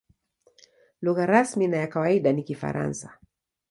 [1.01, 3.19] Lugha rasmi na ya kawaida ni Kifaransa.